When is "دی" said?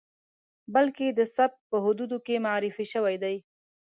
3.23-3.35